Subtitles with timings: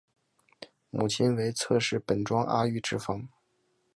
[0.89, 3.29] 母亲为侧室本庄阿玉之方。